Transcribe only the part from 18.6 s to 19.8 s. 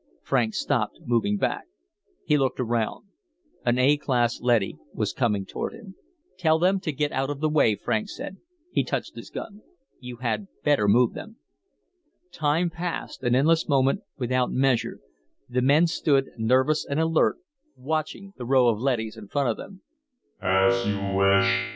of leadys in front of